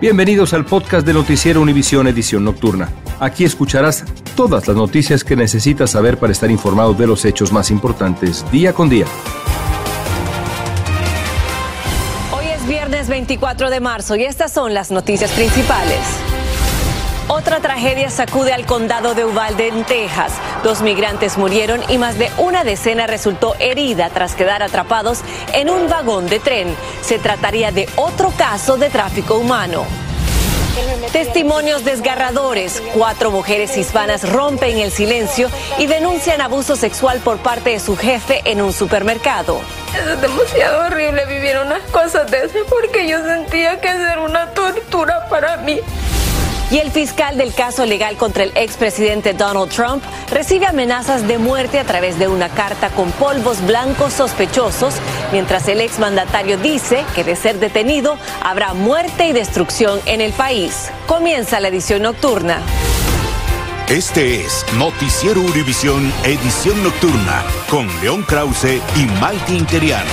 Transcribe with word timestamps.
Bienvenidos 0.00 0.54
al 0.54 0.64
podcast 0.64 1.04
de 1.04 1.12
Noticiero 1.12 1.60
Univisión 1.60 2.06
Edición 2.06 2.44
Nocturna. 2.44 2.88
Aquí 3.18 3.42
escucharás 3.42 4.04
todas 4.36 4.68
las 4.68 4.76
noticias 4.76 5.24
que 5.24 5.34
necesitas 5.34 5.90
saber 5.90 6.18
para 6.18 6.30
estar 6.30 6.52
informado 6.52 6.94
de 6.94 7.08
los 7.08 7.24
hechos 7.24 7.52
más 7.52 7.72
importantes 7.72 8.48
día 8.52 8.72
con 8.72 8.88
día. 8.88 9.06
Hoy 12.30 12.46
es 12.46 12.64
viernes 12.68 13.08
24 13.08 13.70
de 13.70 13.80
marzo 13.80 14.14
y 14.14 14.22
estas 14.22 14.52
son 14.52 14.72
las 14.72 14.92
noticias 14.92 15.32
principales. 15.32 16.27
Otra 17.28 17.60
tragedia 17.60 18.08
sacude 18.08 18.54
al 18.54 18.64
condado 18.64 19.14
de 19.14 19.26
Uvalde, 19.26 19.68
en 19.68 19.84
Texas. 19.84 20.32
Dos 20.64 20.80
migrantes 20.80 21.36
murieron 21.36 21.82
y 21.90 21.98
más 21.98 22.16
de 22.18 22.30
una 22.38 22.64
decena 22.64 23.06
resultó 23.06 23.54
herida 23.58 24.08
tras 24.08 24.34
quedar 24.34 24.62
atrapados 24.62 25.20
en 25.52 25.68
un 25.68 25.90
vagón 25.90 26.26
de 26.26 26.40
tren. 26.40 26.74
Se 27.02 27.18
trataría 27.18 27.70
de 27.70 27.86
otro 27.96 28.30
caso 28.30 28.78
de 28.78 28.88
tráfico 28.88 29.36
humano. 29.36 29.84
Testimonios 31.12 31.84
desgarradores. 31.84 32.82
Cuatro 32.94 33.30
mujeres 33.30 33.76
hispanas 33.76 34.30
rompen 34.30 34.78
el 34.78 34.90
silencio 34.90 35.50
y 35.76 35.86
denuncian 35.86 36.40
abuso 36.40 36.76
sexual 36.76 37.20
por 37.20 37.38
parte 37.38 37.70
de 37.70 37.80
su 37.80 37.94
jefe 37.94 38.40
en 38.46 38.62
un 38.62 38.72
supermercado. 38.72 39.60
Es 39.94 40.20
demasiado 40.22 40.86
horrible 40.86 41.26
vivir 41.26 41.58
unas 41.58 41.82
cosas 41.90 42.30
de 42.30 42.38
esas 42.38 42.62
porque 42.70 43.06
yo 43.06 43.22
sentía 43.22 43.80
que 43.82 43.88
era 43.88 44.22
una 44.22 44.50
tortura 44.54 45.28
para 45.28 45.58
mí. 45.58 45.78
Y 46.70 46.78
el 46.78 46.90
fiscal 46.90 47.38
del 47.38 47.54
caso 47.54 47.86
legal 47.86 48.18
contra 48.18 48.42
el 48.42 48.52
expresidente 48.54 49.32
Donald 49.32 49.70
Trump 49.70 50.02
recibe 50.30 50.66
amenazas 50.66 51.26
de 51.26 51.38
muerte 51.38 51.78
a 51.78 51.84
través 51.84 52.18
de 52.18 52.28
una 52.28 52.50
carta 52.50 52.90
con 52.90 53.10
polvos 53.12 53.64
blancos 53.66 54.12
sospechosos, 54.12 54.96
mientras 55.32 55.66
el 55.68 55.80
exmandatario 55.80 56.58
dice 56.58 57.06
que 57.14 57.24
de 57.24 57.36
ser 57.36 57.58
detenido 57.58 58.18
habrá 58.42 58.74
muerte 58.74 59.28
y 59.28 59.32
destrucción 59.32 59.98
en 60.04 60.20
el 60.20 60.32
país. 60.32 60.90
Comienza 61.06 61.58
la 61.58 61.68
edición 61.68 62.02
nocturna. 62.02 62.60
Este 63.88 64.42
es 64.42 64.66
Noticiero 64.74 65.40
Univisión 65.40 66.12
Edición 66.22 66.82
Nocturna 66.84 67.42
con 67.70 67.88
León 68.02 68.22
Krause 68.24 68.82
y 68.94 69.06
Maite 69.18 69.54
Interiano. 69.54 70.10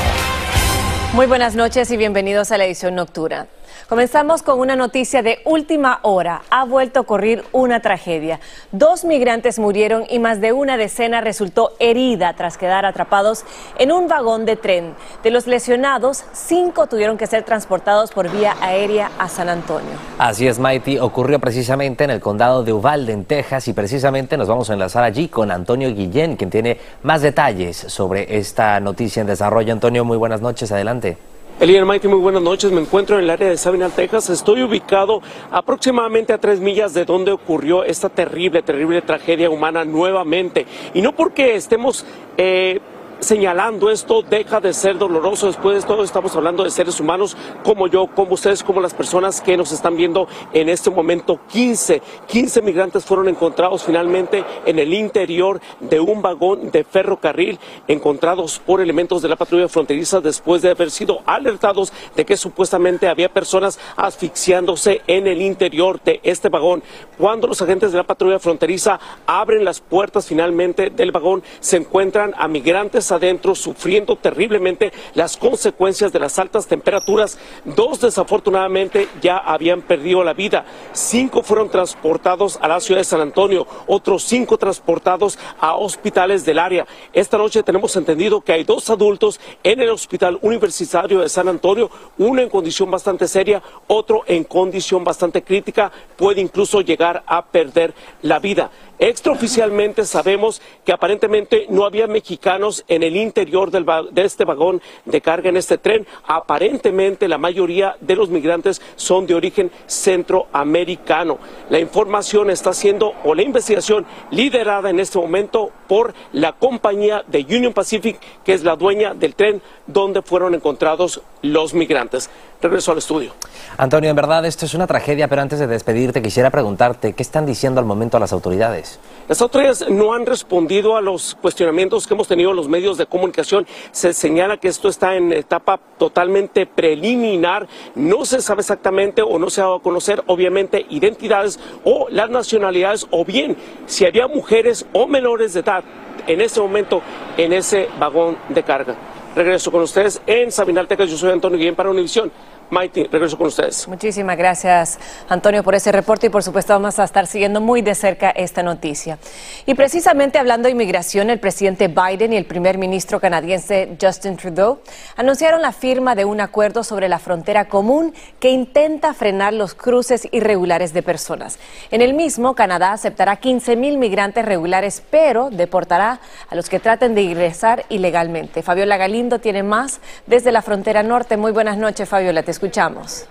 Muy 1.11 1.25
buenas 1.25 1.55
noches 1.55 1.91
y 1.91 1.97
bienvenidos 1.97 2.53
a 2.53 2.57
la 2.57 2.63
edición 2.63 2.95
nocturna. 2.95 3.47
Comenzamos 3.89 4.43
con 4.43 4.59
una 4.59 4.75
noticia 4.75 5.21
de 5.21 5.39
última 5.45 5.99
hora. 6.01 6.41
Ha 6.49 6.65
vuelto 6.65 6.99
a 6.99 7.01
ocurrir 7.03 7.43
una 7.51 7.79
tragedia. 7.81 8.39
Dos 8.71 9.05
migrantes 9.05 9.59
murieron 9.59 10.05
y 10.09 10.19
más 10.19 10.41
de 10.41 10.53
una 10.53 10.77
decena 10.77 11.21
resultó 11.21 11.73
herida 11.79 12.33
tras 12.33 12.57
quedar 12.57 12.85
atrapados 12.85 13.45
en 13.77 13.91
un 13.91 14.07
vagón 14.07 14.45
de 14.45 14.55
tren. 14.55 14.93
De 15.23 15.31
los 15.31 15.47
lesionados, 15.47 16.25
cinco 16.33 16.87
tuvieron 16.87 17.17
que 17.17 17.27
ser 17.27 17.43
transportados 17.43 18.11
por 18.11 18.31
vía 18.31 18.55
aérea 18.61 19.11
a 19.19 19.29
San 19.29 19.49
Antonio. 19.49 19.91
Así 20.17 20.47
es, 20.47 20.59
Mighty. 20.59 20.99
Ocurrió 20.99 21.39
precisamente 21.39 22.03
en 22.03 22.09
el 22.09 22.19
condado 22.19 22.63
de 22.63 22.73
Uvalde, 22.73 23.13
en 23.13 23.25
Texas, 23.25 23.67
y 23.67 23.73
precisamente 23.73 24.37
nos 24.37 24.47
vamos 24.47 24.69
a 24.69 24.73
enlazar 24.73 25.03
allí 25.03 25.27
con 25.27 25.51
Antonio 25.51 25.93
Guillén, 25.93 26.35
quien 26.35 26.49
tiene 26.49 26.79
más 27.03 27.21
detalles 27.21 27.77
sobre 27.77 28.37
esta 28.37 28.79
noticia 28.79 29.21
en 29.21 29.27
desarrollo. 29.27 29.73
Antonio, 29.73 30.03
muy 30.05 30.17
buenas 30.17 30.41
noches. 30.41 30.71
Adelante. 30.71 31.34
Elian 31.57 31.87
Mighty, 31.87 32.09
muy 32.09 32.19
buenas 32.19 32.41
noches. 32.41 32.69
Me 32.73 32.81
encuentro 32.81 33.17
en 33.17 33.23
el 33.23 33.29
área 33.29 33.47
de 33.47 33.55
Sabinal, 33.55 33.93
Texas. 33.93 34.29
Estoy 34.29 34.61
ubicado 34.61 35.21
aproximadamente 35.49 36.33
a 36.33 36.37
tres 36.37 36.59
millas 36.59 36.93
de 36.93 37.05
donde 37.05 37.31
ocurrió 37.31 37.85
esta 37.85 38.09
terrible, 38.09 38.61
terrible 38.61 39.01
tragedia 39.01 39.49
humana 39.49 39.85
nuevamente. 39.85 40.65
Y 40.93 41.01
no 41.01 41.13
porque 41.13 41.55
estemos 41.55 42.05
eh, 42.35 42.81
señalando 43.25 43.89
esto 43.89 44.21
deja 44.21 44.59
de 44.59 44.71
ser 44.71 44.97
doloroso. 44.99 45.47
Después 45.47 45.81
de 45.81 45.87
todo 45.87 46.03
estamos 46.03 46.35
hablando 46.35 46.63
de 46.63 46.69
seres 46.69 46.99
humanos 46.99 47.35
como 47.63 47.87
yo, 47.87 48.07
como 48.07 48.35
ustedes, 48.35 48.63
como 48.63 48.79
las 48.79 48.93
personas 48.93 49.41
que 49.41 49.57
nos 49.57 49.71
están 49.71 49.97
viendo 49.97 50.27
en 50.53 50.69
este 50.69 50.91
momento. 50.91 51.39
15, 51.51 52.01
15 52.27 52.61
migrantes 52.61 53.03
fueron 53.03 53.27
encontrados 53.27 53.83
finalmente 53.83 54.45
en 54.65 54.77
el 54.77 54.93
interior 54.93 55.59
de 55.79 55.99
un 55.99 56.21
vagón 56.21 56.69
de 56.69 56.83
ferrocarril 56.83 57.59
encontrados 57.87 58.59
por 58.59 58.79
elementos 58.79 59.23
de 59.23 59.29
la 59.29 59.35
patrulla 59.35 59.67
fronteriza 59.67 60.21
después 60.21 60.61
de 60.61 60.69
haber 60.69 60.91
sido 60.91 61.21
alertados 61.25 61.91
de 62.15 62.25
que 62.25 62.37
supuestamente 62.37 63.07
había 63.07 63.33
personas 63.33 63.79
asfixiándose 63.95 65.01
en 65.07 65.25
el 65.25 65.41
interior 65.41 65.99
de 66.03 66.19
este 66.21 66.49
vagón. 66.49 66.83
Cuando 67.17 67.47
los 67.47 67.61
agentes 67.61 67.91
de 67.91 67.97
la 67.97 68.03
patrulla 68.03 68.37
fronteriza 68.37 68.99
abren 69.25 69.65
las 69.65 69.79
puertas 69.79 70.27
finalmente 70.27 70.91
del 70.91 71.11
vagón, 71.11 71.41
se 71.59 71.77
encuentran 71.77 72.35
a 72.37 72.47
migrantes 72.47 73.11
adentro 73.15 73.55
sufriendo 73.55 74.15
terriblemente 74.15 74.93
las 75.13 75.37
consecuencias 75.37 76.11
de 76.13 76.19
las 76.19 76.37
altas 76.39 76.67
temperaturas. 76.67 77.37
Dos 77.63 78.01
desafortunadamente 78.01 79.07
ya 79.21 79.37
habían 79.37 79.81
perdido 79.81 80.23
la 80.23 80.33
vida. 80.33 80.65
Cinco 80.93 81.43
fueron 81.43 81.69
transportados 81.69 82.57
a 82.61 82.67
la 82.67 82.79
ciudad 82.79 83.01
de 83.01 83.05
San 83.05 83.21
Antonio, 83.21 83.67
otros 83.87 84.23
cinco 84.23 84.57
transportados 84.57 85.37
a 85.59 85.75
hospitales 85.75 86.45
del 86.45 86.59
área. 86.59 86.85
Esta 87.13 87.37
noche 87.37 87.63
tenemos 87.63 87.95
entendido 87.95 88.41
que 88.41 88.53
hay 88.53 88.63
dos 88.63 88.89
adultos 88.89 89.39
en 89.63 89.79
el 89.79 89.89
Hospital 89.89 90.37
Universitario 90.41 91.21
de 91.21 91.29
San 91.29 91.47
Antonio, 91.47 91.89
uno 92.17 92.41
en 92.41 92.49
condición 92.49 92.91
bastante 92.91 93.27
seria, 93.27 93.61
otro 93.87 94.23
en 94.27 94.43
condición 94.43 95.03
bastante 95.03 95.43
crítica, 95.43 95.91
puede 96.15 96.41
incluso 96.41 96.81
llegar 96.81 97.23
a 97.25 97.45
perder 97.45 97.93
la 98.21 98.39
vida. 98.39 98.69
Extraoficialmente 98.97 100.05
sabemos 100.05 100.61
que 100.85 100.93
aparentemente 100.93 101.65
no 101.69 101.83
había 101.83 102.07
mexicanos 102.07 102.85
en 102.87 103.03
el 103.03 103.17
interior 103.17 103.69
de 103.69 104.21
este 104.23 104.45
vagón 104.45 104.81
de 105.03 105.19
carga 105.19 105.49
en 105.49 105.57
este 105.57 105.77
tren. 105.77 106.07
Aparentemente 106.25 107.27
la 107.27 107.37
mayoría 107.37 107.97
de 107.99 108.15
los 108.15 108.29
migrantes 108.29 108.81
son 108.95 109.27
de 109.27 109.35
origen 109.35 109.69
centroamericano. 109.85 111.39
La 111.69 111.79
información 111.79 112.49
está 112.49 112.71
siendo, 112.71 113.13
o 113.25 113.35
la 113.35 113.43
investigación, 113.43 114.05
liderada 114.31 114.89
en 114.89 115.01
este 115.01 115.19
momento 115.19 115.71
por 115.87 116.13
la 116.31 116.53
compañía 116.53 117.23
de 117.27 117.43
Union 117.43 117.73
Pacific, 117.73 118.17
que 118.45 118.53
es 118.53 118.63
la 118.63 118.77
dueña 118.77 119.13
del 119.13 119.35
tren 119.35 119.61
donde 119.87 120.21
fueron 120.21 120.55
encontrados 120.55 121.21
los 121.41 121.73
migrantes. 121.73 122.29
Regreso 122.61 122.91
al 122.91 122.97
estudio. 122.97 123.31
Antonio, 123.77 124.09
en 124.09 124.15
verdad 124.15 124.45
esto 124.45 124.65
es 124.65 124.73
una 124.73 124.87
tragedia, 124.87 125.27
pero 125.27 125.41
antes 125.41 125.59
de 125.59 125.67
despedirte 125.67 126.21
quisiera 126.21 126.49
preguntarte, 126.49 127.13
¿qué 127.13 127.21
están 127.21 127.45
diciendo 127.45 127.79
al 127.79 127.85
momento 127.85 128.17
las 128.19 128.31
autoridades? 128.33 128.99
Las 129.27 129.41
autoridades 129.41 129.89
no 129.89 130.13
han 130.13 130.25
respondido 130.25 130.95
a 130.95 131.01
los 131.01 131.35
cuestionamientos 131.41 132.07
que 132.07 132.13
hemos 132.13 132.27
tenido 132.27 132.51
en 132.51 132.55
los 132.55 132.69
medios 132.69 132.97
de 132.97 133.05
comunicación. 133.05 133.67
Se 133.91 134.13
señala 134.13 134.57
que 134.57 134.67
esto 134.67 134.87
está 134.87 135.15
en 135.15 135.33
etapa 135.33 135.79
totalmente 135.97 136.65
preliminar. 136.65 137.67
No 137.95 138.25
se 138.25 138.41
sabe 138.41 138.61
exactamente 138.61 139.21
o 139.21 139.37
no 139.39 139.49
se 139.49 139.61
ha 139.61 139.65
dado 139.65 139.75
a 139.75 139.81
conocer, 139.81 140.23
obviamente, 140.27 140.85
identidades 140.89 141.59
o 141.83 142.07
las 142.09 142.29
nacionalidades 142.29 143.07
o 143.11 143.25
bien 143.25 143.57
si 143.85 144.05
había 144.05 144.27
mujeres 144.27 144.85
o 144.93 145.07
menores 145.07 145.53
de 145.53 145.59
edad 145.59 145.83
en 146.27 146.41
ese 146.41 146.59
momento 146.59 147.01
en 147.37 147.53
ese 147.53 147.89
vagón 147.99 148.37
de 148.49 148.63
carga. 148.63 148.95
Regreso 149.35 149.71
con 149.71 149.81
ustedes 149.81 150.21
en 150.25 150.51
Sabinaltecas. 150.51 151.09
Yo 151.09 151.17
soy 151.17 151.31
Antonio 151.31 151.57
Guillén 151.57 151.75
para 151.75 151.89
Univisión. 151.89 152.31
Maite, 152.69 153.07
regreso 153.11 153.37
con 153.37 153.47
ustedes. 153.47 153.87
Muchísimas 153.87 154.37
gracias, 154.37 154.97
Antonio, 155.29 155.63
por 155.63 155.75
ese 155.75 155.91
reporte 155.91 156.27
y 156.27 156.29
por 156.29 156.41
supuesto 156.41 156.73
vamos 156.73 156.97
a 156.97 157.03
estar 157.03 157.27
siguiendo 157.27 157.61
muy 157.61 157.83
de 157.83 157.93
cerca 157.93 158.31
esta 158.31 158.63
noticia. 158.63 159.19
Y 159.67 159.75
precisamente 159.75 160.39
hablando 160.39 160.65
de 160.65 160.71
inmigración, 160.71 161.29
el 161.29 161.39
presidente 161.39 161.87
Biden 161.87 162.33
y 162.33 162.37
el 162.37 162.45
primer 162.45 162.79
ministro 162.79 163.19
canadiense 163.19 163.95
Justin 164.01 164.37
Trudeau 164.37 164.79
anunciaron 165.15 165.61
la 165.61 165.73
firma 165.73 166.15
de 166.15 166.25
un 166.25 166.41
acuerdo 166.41 166.83
sobre 166.83 167.07
la 167.07 167.19
frontera 167.19 167.65
común 167.65 168.13
que 168.39 168.49
intenta 168.49 169.13
frenar 169.13 169.53
los 169.53 169.75
cruces 169.75 170.27
irregulares 170.31 170.91
de 170.91 171.03
personas. 171.03 171.59
En 171.91 172.01
el 172.01 172.15
mismo, 172.15 172.55
Canadá 172.55 172.93
aceptará 172.93 173.35
15 173.35 173.75
mil 173.75 173.97
migrantes 173.99 174.43
regulares, 174.43 175.03
pero 175.11 175.51
deportará 175.51 176.19
a 176.49 176.55
los 176.55 176.69
que 176.69 176.79
traten 176.79 177.13
de 177.13 177.21
ingresar 177.21 177.85
ilegalmente. 177.89 178.63
Fabiola 178.63 178.97
Galindo 178.97 179.39
tiene 179.39 179.61
más 179.61 179.99
desde 180.25 180.51
la 180.51 180.63
frontera 180.63 181.03
norte. 181.03 181.37
Muy 181.37 181.51
buenas 181.51 181.77
noches, 181.77 182.09
Fabiola 182.09 182.41
escuchamos. 182.55 183.27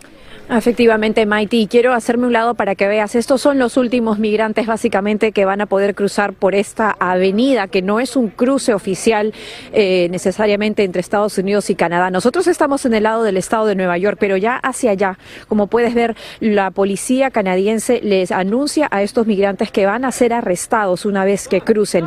Efectivamente, 0.50 1.24
Maiti, 1.24 1.66
quiero 1.68 1.94
hacerme 1.94 2.26
un 2.26 2.34
lado 2.34 2.54
para 2.54 2.74
que 2.74 2.86
veas, 2.86 3.14
estos 3.14 3.40
son 3.40 3.58
los 3.58 3.78
últimos 3.78 4.18
migrantes 4.18 4.66
básicamente 4.66 5.32
que 5.32 5.46
van 5.46 5.62
a 5.62 5.66
poder 5.66 5.94
cruzar 5.94 6.34
por 6.34 6.54
esta 6.54 6.94
avenida, 7.00 7.66
que 7.66 7.80
no 7.80 7.98
es 7.98 8.14
un 8.14 8.28
cruce 8.28 8.74
oficial 8.74 9.32
eh, 9.72 10.08
necesariamente 10.10 10.84
entre 10.84 11.00
Estados 11.00 11.38
Unidos 11.38 11.70
y 11.70 11.74
Canadá. 11.74 12.10
Nosotros 12.10 12.46
estamos 12.46 12.84
en 12.84 12.92
el 12.92 13.04
lado 13.04 13.22
del 13.22 13.38
estado 13.38 13.64
de 13.64 13.74
Nueva 13.74 13.96
York, 13.96 14.18
pero 14.20 14.36
ya 14.36 14.56
hacia 14.56 14.90
allá, 14.90 15.18
como 15.48 15.68
puedes 15.68 15.94
ver, 15.94 16.14
la 16.40 16.70
policía 16.70 17.30
canadiense 17.30 18.00
les 18.02 18.30
anuncia 18.30 18.86
a 18.90 19.02
estos 19.02 19.26
migrantes 19.26 19.70
que 19.72 19.86
van 19.86 20.04
a 20.04 20.12
ser 20.12 20.34
arrestados 20.34 21.06
una 21.06 21.24
vez 21.24 21.48
que 21.48 21.62
crucen. 21.62 22.04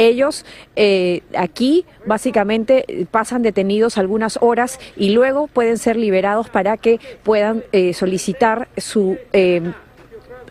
Ellos 0.00 0.46
eh, 0.76 1.20
aquí 1.36 1.84
básicamente 2.06 3.06
pasan 3.10 3.42
detenidos 3.42 3.98
algunas 3.98 4.38
horas 4.40 4.80
y 4.96 5.10
luego 5.10 5.46
pueden 5.46 5.76
ser 5.76 5.96
liberados 5.96 6.48
para 6.48 6.78
que 6.78 6.98
puedan 7.22 7.64
eh, 7.72 7.92
solicitar 7.92 8.68
su 8.78 9.18
eh, 9.34 9.60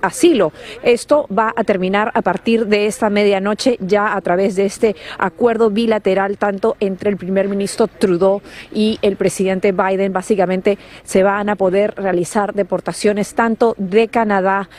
asilo. 0.02 0.54
Esto 0.84 1.28
va 1.36 1.52
a 1.56 1.64
terminar 1.64 2.12
a 2.14 2.22
partir 2.22 2.68
de 2.68 2.86
esta 2.86 3.10
medianoche 3.10 3.78
ya 3.80 4.16
a 4.16 4.22
través 4.22 4.56
de 4.56 4.66
este 4.66 4.96
acuerdo 5.18 5.72
bilateral 5.72 6.38
tanto 6.38 6.78
entre 6.80 7.10
el 7.10 7.18
primer 7.18 7.48
ministro 7.48 7.88
Trudeau 7.88 8.44
y 8.72 9.00
el 9.02 9.16
presidente 9.16 9.72
Biden. 9.72 10.14
Básicamente 10.14 10.78
se 11.04 11.24
van 11.24 11.50
a 11.50 11.56
poder 11.56 11.96
realizar 11.96 12.54
deportaciones 12.54 13.34
tanto 13.34 13.74
de 13.80 14.10
Canadá 14.10 14.70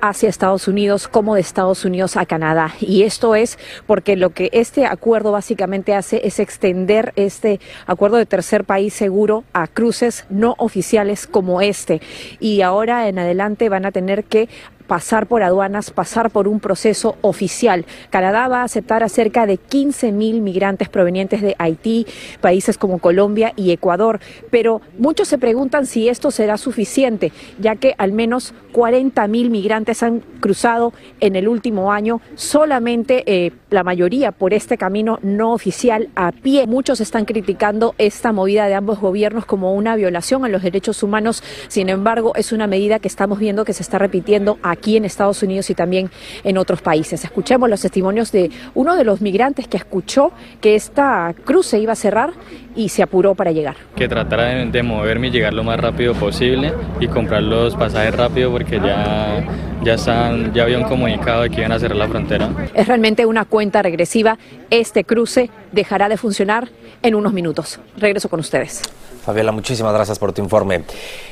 hacia 0.00 0.28
Estados 0.28 0.68
Unidos 0.68 1.08
como 1.08 1.34
de 1.34 1.40
Estados 1.40 1.84
Unidos 1.84 2.16
a 2.16 2.26
Canadá. 2.26 2.74
Y 2.80 3.02
esto 3.02 3.34
es 3.34 3.58
porque 3.86 4.16
lo 4.16 4.30
que 4.30 4.50
este 4.52 4.86
acuerdo 4.86 5.32
básicamente 5.32 5.94
hace 5.94 6.26
es 6.26 6.38
extender 6.38 7.12
este 7.16 7.60
acuerdo 7.86 8.16
de 8.16 8.26
tercer 8.26 8.64
país 8.64 8.94
seguro 8.94 9.44
a 9.52 9.66
cruces 9.66 10.26
no 10.30 10.54
oficiales 10.58 11.26
como 11.26 11.60
este. 11.60 12.00
Y 12.40 12.62
ahora 12.62 13.08
en 13.08 13.18
adelante 13.18 13.68
van 13.68 13.86
a 13.86 13.92
tener 13.92 14.24
que 14.24 14.48
pasar 14.86 15.26
por 15.26 15.42
aduanas, 15.42 15.90
pasar 15.90 16.30
por 16.30 16.48
un 16.48 16.60
proceso 16.60 17.16
oficial. 17.20 17.84
Canadá 18.10 18.48
va 18.48 18.60
a 18.60 18.64
aceptar 18.64 19.02
a 19.02 19.08
cerca 19.08 19.46
de 19.46 19.56
15 19.56 20.12
mil 20.12 20.40
migrantes 20.40 20.88
provenientes 20.88 21.42
de 21.42 21.54
Haití, 21.58 22.06
países 22.40 22.78
como 22.78 22.98
Colombia 22.98 23.52
y 23.56 23.72
Ecuador, 23.72 24.20
pero 24.50 24.80
muchos 24.98 25.28
se 25.28 25.38
preguntan 25.38 25.86
si 25.86 26.08
esto 26.08 26.30
será 26.30 26.56
suficiente, 26.56 27.32
ya 27.58 27.76
que 27.76 27.94
al 27.98 28.12
menos 28.12 28.54
40 28.72 29.26
mil 29.28 29.50
migrantes 29.50 30.02
han 30.02 30.20
cruzado 30.40 30.92
en 31.20 31.34
el 31.36 31.48
último 31.48 31.92
año, 31.92 32.20
solamente 32.34 33.24
eh, 33.26 33.52
la 33.70 33.82
mayoría 33.82 34.32
por 34.32 34.54
este 34.54 34.76
camino 34.76 35.18
no 35.22 35.52
oficial 35.52 36.08
a 36.14 36.32
pie. 36.32 36.66
Muchos 36.66 37.00
están 37.00 37.24
criticando 37.24 37.94
esta 37.98 38.32
movida 38.32 38.66
de 38.66 38.74
ambos 38.74 39.00
gobiernos 39.00 39.46
como 39.46 39.74
una 39.74 39.96
violación 39.96 40.44
a 40.44 40.48
los 40.48 40.62
derechos 40.62 41.02
humanos, 41.02 41.42
sin 41.68 41.88
embargo 41.88 42.32
es 42.36 42.52
una 42.52 42.66
medida 42.66 42.98
que 42.98 43.08
estamos 43.08 43.38
viendo 43.38 43.64
que 43.64 43.72
se 43.72 43.82
está 43.82 43.98
repitiendo 43.98 44.58
a 44.62 44.75
aquí 44.76 44.96
en 44.96 45.04
Estados 45.04 45.42
Unidos 45.42 45.68
y 45.70 45.74
también 45.74 46.10
en 46.44 46.58
otros 46.58 46.82
países. 46.82 47.24
Escuchemos 47.24 47.68
los 47.68 47.80
testimonios 47.80 48.32
de 48.32 48.50
uno 48.74 48.96
de 48.96 49.04
los 49.04 49.20
migrantes 49.20 49.66
que 49.68 49.76
escuchó 49.76 50.32
que 50.60 50.74
esta 50.74 51.34
cruce 51.44 51.78
iba 51.78 51.92
a 51.92 51.96
cerrar 51.96 52.30
y 52.74 52.90
se 52.90 53.02
apuró 53.02 53.34
para 53.34 53.52
llegar. 53.52 53.76
Que 53.96 54.08
tratara 54.08 54.64
de, 54.64 54.82
moverme 54.82 55.28
y 55.28 55.30
llegar 55.30 55.54
lo 55.54 55.64
más 55.64 55.80
rápido 55.80 56.14
posible 56.14 56.72
y 57.00 57.08
comprar 57.08 57.42
los 57.42 57.74
pasajes 57.74 58.14
rápido 58.14 58.50
porque 58.50 58.78
ya, 58.78 59.42
ya, 59.82 59.94
están, 59.94 60.52
ya 60.52 60.64
habían 60.64 60.84
comunicado 60.84 61.42
de 61.42 61.50
que 61.50 61.60
iban 61.60 61.72
a 61.72 61.78
cerrar 61.78 61.96
la 61.96 62.08
frontera. 62.08 62.50
Es 62.74 62.86
realmente 62.86 63.26
una 63.26 63.44
cuenta 63.44 63.82
regresiva. 63.82 64.38
Este 64.70 65.04
cruce 65.04 65.50
dejará 65.72 66.08
de 66.08 66.16
funcionar 66.16 66.68
en 67.02 67.14
unos 67.14 67.32
minutos. 67.32 67.78
Regreso 67.96 68.28
con 68.28 68.40
ustedes. 68.40 68.82
Fabiola, 69.26 69.50
muchísimas 69.50 69.92
gracias 69.92 70.20
por 70.20 70.32
tu 70.32 70.40
informe. 70.40 70.84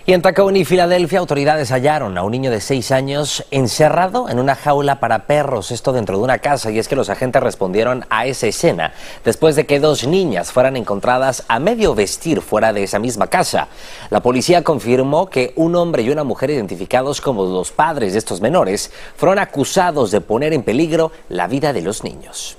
Y 0.05 0.15
en 0.15 0.21
Tacony, 0.21 0.65
Filadelfia, 0.65 1.21
autoridades 1.21 1.71
hallaron 1.71 2.19
a 2.19 2.25
un 2.25 2.33
niño 2.33 2.51
de 2.51 2.61
seis 2.61 2.91
años 2.91 3.47
encerrado 3.53 4.29
en 4.29 4.41
una 4.41 4.57
jaula 4.57 4.99
para 4.99 5.29
perros, 5.29 5.71
esto 5.71 5.93
dentro 5.93 6.19
de 6.19 6.25
una 6.25 6.39
casa, 6.39 6.73
y 6.73 6.81
es 6.81 6.89
que 6.89 6.97
los 6.97 7.09
agentes 7.09 7.41
respondieron 7.41 8.05
a 8.11 8.27
esa 8.27 8.49
escena 8.49 8.93
después 9.25 9.55
de 9.55 9.65
que 9.65 9.79
dos 9.79 10.09
niñas 10.09 10.51
fueran 10.51 10.77
encontradas 10.77 11.45
a 11.47 11.61
medio 11.61 11.95
vestir 11.95 12.41
fuera 12.41 12.73
de 12.73 12.83
esa 12.83 12.99
misma 12.99 13.29
casa. 13.29 13.69
La 14.11 14.21
policía 14.21 14.65
confirmó 14.65 15.31
que 15.31 15.53
un 15.55 15.77
hombre 15.77 16.03
y 16.03 16.11
una 16.11 16.25
mujer 16.25 16.51
identificados 16.51 17.21
como 17.21 17.45
los 17.45 17.71
padres 17.71 18.15
de 18.15 18.19
estos 18.19 18.34
menores 18.41 18.91
fueron 19.17 19.39
acusados 19.39 20.11
de 20.11 20.21
poner 20.21 20.53
en 20.53 20.63
peligro 20.63 21.13
la 21.29 21.47
vida 21.47 21.73
de 21.73 21.83
los 21.83 22.05
niños. 22.05 22.57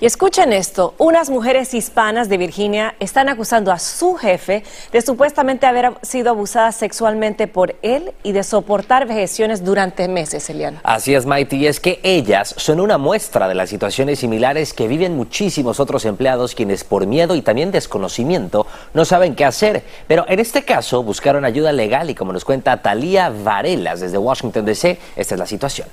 Y 0.00 0.06
escuchen 0.06 0.52
esto, 0.52 0.94
unas 0.98 1.28
mujeres 1.28 1.74
hispanas 1.74 2.28
de 2.28 2.36
Virginia 2.36 2.94
están 3.00 3.28
acusando 3.28 3.72
a 3.72 3.80
su 3.80 4.14
jefe 4.14 4.62
de 4.92 5.02
supuestamente 5.02 5.66
haber 5.66 5.94
sido 6.02 6.30
abusadas 6.30 6.76
sexualmente 6.76 7.48
por 7.48 7.74
él 7.82 8.12
y 8.22 8.30
de 8.30 8.44
soportar 8.44 9.08
vejeciones 9.08 9.64
durante 9.64 10.06
meses, 10.06 10.48
Elian. 10.50 10.78
Así 10.84 11.16
es, 11.16 11.26
Maite, 11.26 11.56
y 11.56 11.66
es 11.66 11.80
que 11.80 11.98
ellas 12.04 12.54
son 12.58 12.78
una 12.78 12.96
muestra 12.96 13.48
de 13.48 13.56
las 13.56 13.70
situaciones 13.70 14.20
similares 14.20 14.72
que 14.72 14.86
viven 14.86 15.16
muchísimos 15.16 15.80
otros 15.80 16.04
empleados 16.04 16.54
quienes 16.54 16.84
por 16.84 17.04
miedo 17.08 17.34
y 17.34 17.42
también 17.42 17.72
desconocimiento 17.72 18.68
no 18.94 19.04
saben 19.04 19.34
qué 19.34 19.44
hacer. 19.44 19.82
Pero 20.06 20.24
en 20.28 20.38
este 20.38 20.64
caso 20.64 21.02
buscaron 21.02 21.44
ayuda 21.44 21.72
legal 21.72 22.08
y 22.08 22.14
como 22.14 22.32
nos 22.32 22.44
cuenta 22.44 22.82
Talía 22.82 23.30
Varelas 23.30 23.98
desde 23.98 24.16
Washington, 24.16 24.64
D.C., 24.64 24.96
esta 25.16 25.34
es 25.34 25.38
la 25.40 25.46
situación. 25.46 25.88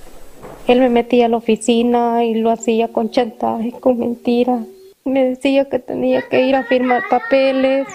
Él 0.67 0.79
me 0.79 0.89
metía 0.89 1.27
a 1.27 1.29
la 1.29 1.37
oficina 1.37 2.23
y 2.23 2.33
lo 2.33 2.49
hacía 2.49 2.87
con 2.87 3.11
chantaje, 3.11 3.71
con 3.71 3.99
mentiras. 3.99 4.65
Me 5.03 5.23
decía 5.23 5.69
que 5.69 5.77
tenía 5.77 6.23
que 6.23 6.41
ir 6.41 6.55
a 6.55 6.63
firmar 6.63 7.03
papeles 7.07 7.87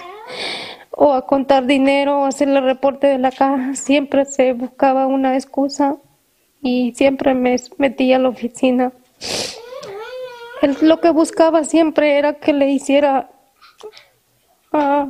o 0.91 1.11
a 1.11 1.25
contar 1.25 1.65
dinero 1.65 2.21
o 2.21 2.25
hacer 2.25 2.47
el 2.47 2.63
reporte 2.63 3.07
de 3.07 3.17
la 3.17 3.31
caja. 3.31 3.75
Siempre 3.75 4.23
se 4.23 4.53
buscaba 4.53 5.07
una 5.07 5.35
excusa 5.35 5.97
y 6.61 6.93
siempre 6.95 7.33
me 7.33 7.57
metía 7.77 8.15
a 8.15 8.19
la 8.19 8.29
oficina. 8.29 8.93
Él 10.61 10.77
lo 10.81 11.01
que 11.01 11.09
buscaba 11.09 11.65
siempre 11.65 12.17
era 12.17 12.35
que 12.35 12.53
le 12.53 12.69
hiciera 12.69 13.31
ah, 14.71 15.09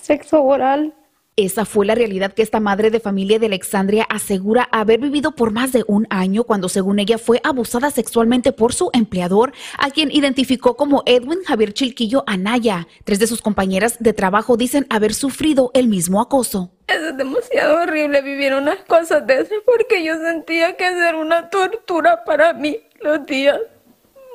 sexo 0.00 0.42
oral 0.42 0.94
esa 1.36 1.64
fue 1.64 1.86
la 1.86 1.94
realidad 1.94 2.34
que 2.34 2.42
esta 2.42 2.60
madre 2.60 2.90
de 2.90 3.00
familia 3.00 3.38
de 3.38 3.46
Alexandria 3.46 4.04
asegura 4.10 4.68
haber 4.70 5.00
vivido 5.00 5.32
por 5.32 5.50
más 5.50 5.72
de 5.72 5.82
un 5.86 6.06
año 6.10 6.44
cuando 6.44 6.68
según 6.68 6.98
ella 6.98 7.16
fue 7.16 7.40
abusada 7.42 7.90
sexualmente 7.90 8.52
por 8.52 8.74
su 8.74 8.90
empleador, 8.92 9.52
a 9.78 9.90
quien 9.90 10.10
identificó 10.10 10.76
como 10.76 11.02
Edwin 11.06 11.42
Javier 11.46 11.72
Chilquillo 11.72 12.22
Anaya. 12.26 12.86
Tres 13.04 13.18
de 13.18 13.26
sus 13.26 13.40
compañeras 13.40 13.96
de 13.98 14.12
trabajo 14.12 14.58
dicen 14.58 14.86
haber 14.90 15.14
sufrido 15.14 15.70
el 15.72 15.88
mismo 15.88 16.20
acoso. 16.20 16.70
Es 16.86 17.16
demasiado 17.16 17.80
horrible 17.80 18.20
vivir 18.20 18.52
unas 18.52 18.80
cosas 18.84 19.26
de 19.26 19.40
esas 19.40 19.58
porque 19.64 20.04
yo 20.04 20.18
sentía 20.18 20.76
que 20.76 20.84
era 20.84 21.16
una 21.16 21.48
tortura 21.48 22.24
para 22.24 22.52
mí 22.52 22.78
los 23.00 23.24
días 23.24 23.58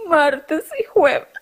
martes 0.07 0.63
y 0.79 0.83
jueves. 0.85 1.36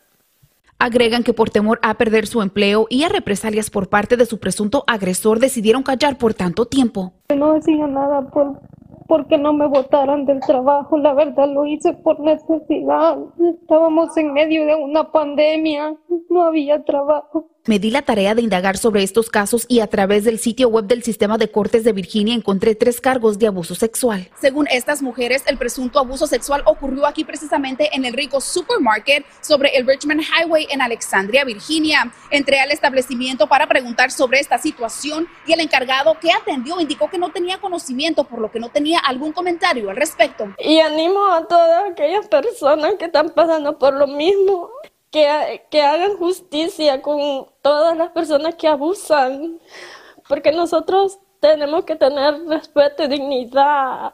Agregan 0.78 1.24
que 1.24 1.34
por 1.34 1.50
temor 1.50 1.80
a 1.82 1.94
perder 1.96 2.28
su 2.28 2.42
empleo 2.42 2.86
y 2.90 3.04
a 3.04 3.10
represalias 3.10 3.70
por 3.70 3.88
parte 3.88 4.18
de 4.18 4.26
su 4.26 4.40
presunto 4.40 4.84
agresor 4.88 5.40
decidieron 5.40 5.84
callar 5.84 6.18
por 6.18 6.34
tanto 6.34 6.66
tiempo. 6.66 7.14
No 7.36 7.54
hacía 7.54 7.88
nada 7.88 8.30
por 8.30 8.60
porque 9.08 9.38
no 9.38 9.54
me 9.54 9.68
votaran 9.68 10.26
del 10.26 10.40
trabajo, 10.40 10.98
la 10.98 11.14
verdad 11.14 11.48
lo 11.48 11.66
hice 11.66 11.94
por 11.94 12.20
necesidad. 12.20 13.18
Estábamos 13.62 14.18
en 14.18 14.34
medio 14.34 14.66
de 14.66 14.76
una 14.76 15.12
pandemia, 15.12 15.96
no 16.30 16.44
había 16.44 16.84
trabajo. 16.84 17.50
Me 17.68 17.80
di 17.80 17.90
la 17.90 18.04
tarea 18.04 18.36
de 18.36 18.44
indagar 18.44 18.78
sobre 18.78 19.02
estos 19.02 19.32
casos 19.32 19.66
y 19.68 19.80
a 19.80 19.88
través 19.88 20.24
del 20.24 20.38
sitio 20.38 20.70
web 20.70 20.86
del 20.86 21.02
Sistema 21.02 21.40
de 21.40 21.50
Cortes 21.50 21.84
de 21.84 21.94
Virginia 21.94 22.36
encontré 22.36 22.76
tres 22.76 23.02
cargos 23.02 23.40
de 23.40 23.48
abuso 23.48 23.74
sexual. 23.74 24.30
Según 24.40 24.68
estas 24.70 25.02
mujeres, 25.02 25.42
el 25.48 25.58
presunto 25.58 25.98
abuso 25.98 26.28
sexual 26.28 26.62
ocurrió 26.66 27.08
aquí 27.08 27.24
precisamente 27.24 27.90
en 27.96 28.06
el 28.06 28.14
Rico 28.14 28.40
Supermarket 28.40 29.26
sobre 29.42 29.76
el 29.76 29.88
Richmond 29.88 30.22
Highway 30.22 30.68
en 30.70 30.84
Alexandria, 30.84 31.44
Virginia. 31.44 32.14
Entré 32.30 32.60
al 32.60 32.70
establecimiento 32.70 33.48
para 33.48 33.66
preguntar 33.66 34.12
sobre 34.12 34.40
esta 34.40 34.60
situación 34.60 35.28
y 35.48 35.54
el 35.54 35.60
encargado 35.60 36.20
que 36.20 36.32
atendió 36.32 36.80
indicó 36.80 37.10
que 37.10 37.18
no 37.18 37.32
tenía 37.32 37.58
conocimiento, 37.60 38.26
por 38.26 38.42
lo 38.42 38.52
que 38.52 38.60
no 38.60 38.70
tenía 38.70 39.00
algún 39.00 39.32
comentario 39.32 39.90
al 39.90 39.96
respecto. 39.96 40.54
Y 40.60 40.82
animo 40.82 41.26
a 41.34 41.48
todas 41.48 41.92
aquellas 41.92 42.28
personas 42.28 42.94
que 43.00 43.06
están 43.06 43.32
pasando 43.32 43.80
por 43.80 43.96
lo 43.96 44.06
mismo 44.06 44.70
que, 45.16 45.62
que 45.72 45.82
hagan 45.82 46.18
justicia 46.18 47.02
con 47.02 47.46
todas 47.62 47.96
las 47.96 48.12
personas 48.12 48.56
que 48.56 48.68
abusan, 48.68 49.60
porque 50.28 50.52
nosotros 50.52 51.20
tenemos 51.40 51.86
que 51.86 51.96
tener 51.96 52.34
respeto 52.50 53.06
y 53.06 53.08
dignidad. 53.08 54.12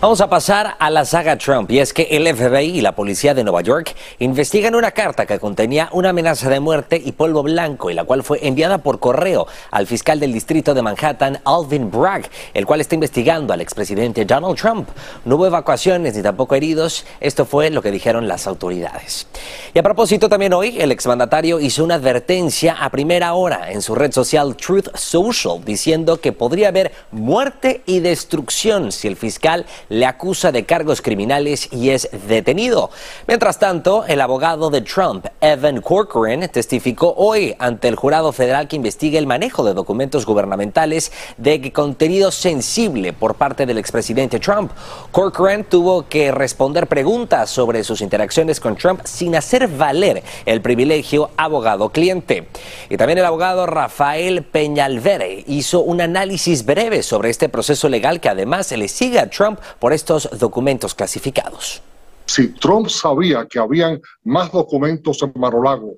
Vamos 0.00 0.22
a 0.22 0.30
pasar 0.30 0.76
a 0.78 0.88
la 0.88 1.04
saga 1.04 1.36
Trump 1.36 1.70
y 1.70 1.78
es 1.78 1.92
que 1.92 2.04
el 2.04 2.26
FBI 2.34 2.78
y 2.78 2.80
la 2.80 2.92
policía 2.92 3.34
de 3.34 3.44
Nueva 3.44 3.60
York 3.60 3.94
investigan 4.18 4.74
una 4.74 4.92
carta 4.92 5.26
que 5.26 5.38
contenía 5.38 5.90
una 5.92 6.08
amenaza 6.08 6.48
de 6.48 6.58
muerte 6.58 7.02
y 7.04 7.12
polvo 7.12 7.42
blanco 7.42 7.90
y 7.90 7.94
la 7.94 8.04
cual 8.04 8.22
fue 8.22 8.38
enviada 8.40 8.78
por 8.78 8.98
correo 8.98 9.46
al 9.70 9.86
fiscal 9.86 10.18
del 10.18 10.32
distrito 10.32 10.72
de 10.72 10.80
Manhattan, 10.80 11.40
Alvin 11.44 11.90
Bragg, 11.90 12.30
el 12.54 12.64
cual 12.64 12.80
está 12.80 12.94
investigando 12.94 13.52
al 13.52 13.60
expresidente 13.60 14.24
Donald 14.24 14.56
Trump. 14.56 14.88
No 15.26 15.36
hubo 15.36 15.46
evacuaciones 15.46 16.16
ni 16.16 16.22
tampoco 16.22 16.54
heridos, 16.54 17.04
esto 17.20 17.44
fue 17.44 17.68
lo 17.68 17.82
que 17.82 17.90
dijeron 17.90 18.26
las 18.26 18.46
autoridades. 18.46 19.26
Y 19.74 19.78
a 19.80 19.82
propósito 19.82 20.30
también 20.30 20.54
hoy, 20.54 20.80
el 20.80 20.92
exmandatario 20.92 21.60
hizo 21.60 21.84
una 21.84 21.96
advertencia 21.96 22.72
a 22.80 22.88
primera 22.88 23.34
hora 23.34 23.70
en 23.70 23.82
su 23.82 23.94
red 23.94 24.12
social 24.12 24.56
Truth 24.56 24.96
Social 24.96 25.62
diciendo 25.62 26.22
que 26.22 26.32
podría 26.32 26.68
haber 26.68 26.90
muerte 27.12 27.82
y 27.84 28.00
destrucción 28.00 28.92
si 28.92 29.06
el 29.06 29.16
fiscal 29.16 29.66
le 29.90 30.06
acusa 30.06 30.52
de 30.52 30.64
cargos 30.64 31.02
criminales 31.02 31.68
y 31.70 31.90
es 31.90 32.08
detenido. 32.26 32.90
Mientras 33.26 33.58
tanto, 33.58 34.04
el 34.06 34.20
abogado 34.20 34.70
de 34.70 34.80
Trump, 34.80 35.26
Evan 35.40 35.82
Corcoran, 35.82 36.48
testificó 36.48 37.12
hoy 37.16 37.54
ante 37.58 37.88
el 37.88 37.96
jurado 37.96 38.32
federal 38.32 38.68
que 38.68 38.76
investiga 38.76 39.18
el 39.18 39.26
manejo 39.26 39.64
de 39.64 39.74
documentos 39.74 40.24
gubernamentales 40.24 41.12
de 41.36 41.72
contenido 41.72 42.30
sensible 42.30 43.12
por 43.12 43.34
parte 43.34 43.66
del 43.66 43.78
expresidente 43.78 44.38
Trump. 44.38 44.70
Corcoran 45.10 45.64
tuvo 45.64 46.08
que 46.08 46.32
responder 46.32 46.86
preguntas 46.86 47.50
sobre 47.50 47.84
sus 47.84 48.00
interacciones 48.00 48.60
con 48.60 48.76
Trump 48.76 49.00
sin 49.04 49.34
hacer 49.34 49.68
valer 49.68 50.22
el 50.46 50.62
privilegio 50.62 51.30
abogado-cliente. 51.36 52.48
Y 52.88 52.96
también 52.96 53.18
el 53.18 53.24
abogado 53.24 53.66
Rafael 53.66 54.44
Peñalvere 54.44 55.44
hizo 55.48 55.80
un 55.80 56.00
análisis 56.00 56.64
breve 56.64 57.02
sobre 57.02 57.30
este 57.30 57.48
proceso 57.48 57.88
legal 57.88 58.20
que 58.20 58.28
además 58.28 58.70
le 58.70 58.86
sigue 58.88 59.18
a 59.18 59.28
Trump 59.28 59.58
por 59.80 59.92
estos 59.92 60.28
documentos 60.38 60.94
clasificados. 60.94 61.82
Si 62.26 62.48
Trump 62.48 62.88
sabía 62.88 63.46
que 63.46 63.58
habían 63.58 64.00
más 64.22 64.52
documentos 64.52 65.20
en 65.22 65.32
Marolago 65.34 65.94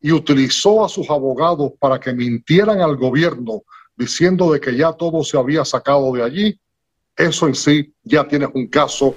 y 0.00 0.10
utilizó 0.10 0.84
a 0.84 0.88
sus 0.88 1.08
abogados 1.10 1.72
para 1.78 2.00
que 2.00 2.12
mintieran 2.12 2.80
al 2.80 2.96
gobierno 2.96 3.62
diciendo 3.96 4.52
de 4.52 4.60
que 4.60 4.76
ya 4.76 4.92
todo 4.92 5.22
se 5.22 5.38
había 5.38 5.64
sacado 5.64 6.12
de 6.12 6.24
allí, 6.24 6.60
eso 7.16 7.46
en 7.46 7.54
sí 7.54 7.94
ya 8.02 8.26
tiene 8.26 8.48
un 8.52 8.66
caso 8.66 9.14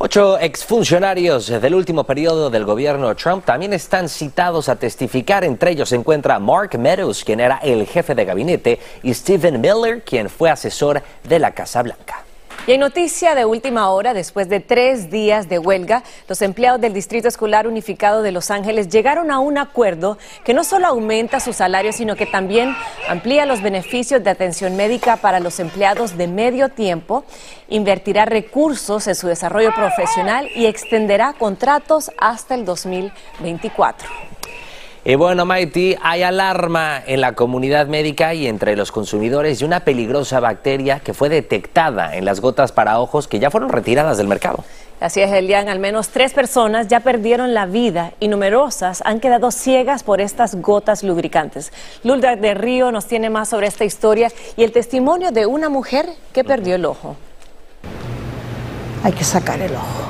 Ocho 0.00 0.38
exfuncionarios 0.38 1.48
del 1.48 1.74
último 1.74 2.04
periodo 2.04 2.50
del 2.50 2.64
gobierno 2.64 3.16
Trump 3.16 3.44
también 3.44 3.72
están 3.72 4.08
citados 4.08 4.68
a 4.68 4.76
testificar. 4.76 5.42
Entre 5.42 5.72
ellos 5.72 5.88
se 5.88 5.96
encuentra 5.96 6.38
Mark 6.38 6.78
Meadows, 6.78 7.24
quien 7.24 7.40
era 7.40 7.56
el 7.56 7.84
jefe 7.84 8.14
de 8.14 8.24
gabinete, 8.24 8.78
y 9.02 9.12
Stephen 9.12 9.60
Miller, 9.60 10.04
quien 10.04 10.30
fue 10.30 10.50
asesor 10.50 11.02
de 11.28 11.40
la 11.40 11.50
Casa 11.50 11.82
Blanca. 11.82 12.27
Y 12.68 12.72
en 12.72 12.80
noticia 12.80 13.34
de 13.34 13.46
última 13.46 13.88
hora, 13.88 14.12
después 14.12 14.50
de 14.50 14.60
tres 14.60 15.10
días 15.10 15.48
de 15.48 15.58
huelga, 15.58 16.02
los 16.28 16.42
empleados 16.42 16.78
del 16.78 16.92
Distrito 16.92 17.26
Escolar 17.26 17.66
Unificado 17.66 18.20
de 18.20 18.30
Los 18.30 18.50
Ángeles 18.50 18.90
llegaron 18.90 19.30
a 19.30 19.38
un 19.38 19.56
acuerdo 19.56 20.18
que 20.44 20.52
no 20.52 20.64
solo 20.64 20.86
aumenta 20.86 21.40
su 21.40 21.54
salario, 21.54 21.94
sino 21.94 22.14
que 22.14 22.26
también 22.26 22.76
amplía 23.08 23.46
los 23.46 23.62
beneficios 23.62 24.22
de 24.22 24.28
atención 24.28 24.76
médica 24.76 25.16
para 25.16 25.40
los 25.40 25.60
empleados 25.60 26.18
de 26.18 26.28
medio 26.28 26.68
tiempo, 26.68 27.24
invertirá 27.70 28.26
recursos 28.26 29.06
en 29.06 29.14
su 29.14 29.28
desarrollo 29.28 29.72
profesional 29.74 30.46
y 30.54 30.66
extenderá 30.66 31.32
contratos 31.32 32.10
hasta 32.18 32.54
el 32.54 32.66
2024. 32.66 34.27
Y 35.04 35.14
bueno, 35.14 35.46
Maiti, 35.46 35.96
hay 36.02 36.22
alarma 36.22 37.00
en 37.06 37.20
la 37.20 37.34
comunidad 37.34 37.86
médica 37.86 38.34
y 38.34 38.46
entre 38.46 38.76
los 38.76 38.90
consumidores 38.90 39.60
de 39.60 39.64
una 39.64 39.80
peligrosa 39.80 40.40
bacteria 40.40 41.00
que 41.00 41.14
fue 41.14 41.28
detectada 41.28 42.16
en 42.16 42.24
las 42.24 42.40
gotas 42.40 42.72
para 42.72 42.98
ojos 42.98 43.28
que 43.28 43.38
ya 43.38 43.50
fueron 43.50 43.70
retiradas 43.70 44.18
del 44.18 44.26
mercado. 44.26 44.64
Así 45.00 45.20
es, 45.20 45.30
Elian. 45.30 45.68
Al 45.68 45.78
menos 45.78 46.08
tres 46.08 46.32
personas 46.32 46.88
ya 46.88 47.00
perdieron 47.00 47.54
la 47.54 47.66
vida 47.66 48.12
y 48.18 48.26
numerosas 48.26 49.00
han 49.04 49.20
quedado 49.20 49.52
ciegas 49.52 50.02
por 50.02 50.20
estas 50.20 50.56
gotas 50.56 51.04
lubricantes. 51.04 51.72
Lulda 52.02 52.34
de 52.34 52.54
Río 52.54 52.90
nos 52.90 53.06
tiene 53.06 53.30
más 53.30 53.48
sobre 53.48 53.68
esta 53.68 53.84
historia 53.84 54.32
y 54.56 54.64
el 54.64 54.72
testimonio 54.72 55.30
de 55.30 55.46
una 55.46 55.68
mujer 55.68 56.06
que 56.32 56.42
perdió 56.42 56.74
el 56.74 56.84
ojo. 56.84 57.14
Hay 59.04 59.12
que 59.12 59.22
sacar 59.22 59.60
el 59.60 59.74
ojo. 59.76 60.08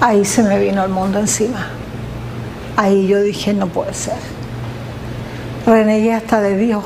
Ahí 0.00 0.24
se 0.24 0.42
me 0.42 0.58
vino 0.58 0.82
el 0.82 0.90
mundo 0.90 1.20
encima 1.20 1.79
ahí 2.80 3.06
yo 3.06 3.22
dije, 3.22 3.52
no 3.52 3.68
puede 3.68 3.92
ser. 3.94 4.16
Renegué 5.66 6.14
hasta 6.14 6.40
de 6.40 6.56
Dios, 6.56 6.82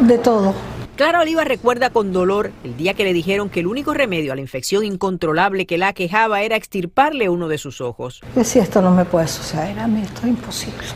de 0.00 0.18
todo. 0.18 0.54
Clara 0.96 1.20
Oliva 1.20 1.44
recuerda 1.44 1.90
con 1.90 2.12
dolor 2.12 2.50
el 2.64 2.76
día 2.76 2.94
que 2.94 3.04
le 3.04 3.12
dijeron 3.12 3.48
que 3.48 3.60
el 3.60 3.68
único 3.68 3.94
remedio 3.94 4.32
a 4.32 4.34
la 4.34 4.40
infección 4.40 4.84
incontrolable 4.84 5.64
que 5.64 5.78
la 5.78 5.92
quejaba 5.92 6.42
era 6.42 6.56
extirparle 6.56 7.28
uno 7.28 7.48
de 7.48 7.56
sus 7.56 7.80
ojos. 7.80 8.20
Decía, 8.34 8.64
esto 8.64 8.82
no 8.82 8.90
me 8.90 9.04
puede 9.04 9.28
suceder 9.28 9.78
a 9.78 9.86
mí, 9.86 10.02
esto 10.02 10.22
es 10.22 10.28
imposible. 10.28 10.86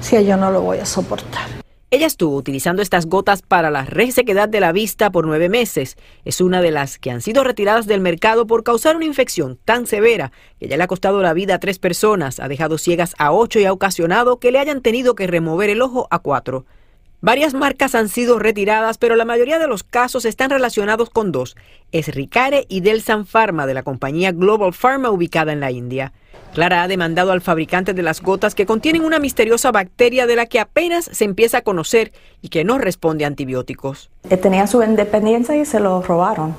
Si 0.00 0.22
yo 0.24 0.36
no 0.36 0.50
lo 0.50 0.60
voy 0.60 0.78
a 0.78 0.86
soportar. 0.86 1.65
Ella 1.92 2.08
estuvo 2.08 2.34
utilizando 2.36 2.82
estas 2.82 3.06
gotas 3.06 3.42
para 3.42 3.70
la 3.70 3.84
resequedad 3.84 4.48
de 4.48 4.58
la 4.58 4.72
vista 4.72 5.12
por 5.12 5.24
nueve 5.24 5.48
meses. 5.48 5.96
Es 6.24 6.40
una 6.40 6.60
de 6.60 6.72
las 6.72 6.98
que 6.98 7.12
han 7.12 7.22
sido 7.22 7.44
retiradas 7.44 7.86
del 7.86 8.00
mercado 8.00 8.44
por 8.48 8.64
causar 8.64 8.96
una 8.96 9.04
infección 9.04 9.56
tan 9.64 9.86
severa 9.86 10.32
que 10.58 10.66
ya 10.66 10.76
le 10.76 10.82
ha 10.82 10.88
costado 10.88 11.22
la 11.22 11.32
vida 11.32 11.54
a 11.54 11.60
tres 11.60 11.78
personas, 11.78 12.40
ha 12.40 12.48
dejado 12.48 12.76
ciegas 12.76 13.14
a 13.18 13.30
ocho 13.30 13.60
y 13.60 13.66
ha 13.66 13.72
ocasionado 13.72 14.40
que 14.40 14.50
le 14.50 14.58
hayan 14.58 14.82
tenido 14.82 15.14
que 15.14 15.28
remover 15.28 15.70
el 15.70 15.80
ojo 15.80 16.08
a 16.10 16.18
cuatro. 16.18 16.66
Varias 17.22 17.54
marcas 17.54 17.94
han 17.94 18.08
sido 18.08 18.38
retiradas, 18.38 18.98
pero 18.98 19.16
la 19.16 19.24
mayoría 19.24 19.58
de 19.58 19.66
los 19.66 19.82
casos 19.82 20.26
están 20.26 20.50
relacionados 20.50 21.08
con 21.08 21.32
dos, 21.32 21.56
es 21.90 22.14
Ricare 22.14 22.66
y 22.68 22.80
Delsan 22.80 23.24
Pharma 23.24 23.66
de 23.66 23.72
la 23.72 23.82
compañía 23.82 24.32
Global 24.32 24.74
Pharma 24.74 25.10
ubicada 25.10 25.52
en 25.52 25.60
la 25.60 25.70
India. 25.70 26.12
Clara 26.52 26.82
ha 26.82 26.88
demandado 26.88 27.32
al 27.32 27.40
fabricante 27.40 27.94
de 27.94 28.02
las 28.02 28.22
gotas 28.22 28.54
que 28.54 28.66
contienen 28.66 29.04
una 29.04 29.18
misteriosa 29.18 29.72
bacteria 29.72 30.26
de 30.26 30.36
la 30.36 30.46
que 30.46 30.60
apenas 30.60 31.08
se 31.10 31.24
empieza 31.24 31.58
a 31.58 31.62
conocer 31.62 32.12
y 32.42 32.48
que 32.50 32.64
no 32.64 32.78
responde 32.78 33.24
a 33.24 33.28
antibióticos. 33.28 34.10
Eh, 34.28 34.36
tenía 34.36 34.66
su 34.66 34.82
independencia 34.82 35.56
y 35.56 35.64
se 35.64 35.80
lo 35.80 36.02
robaron. 36.02 36.54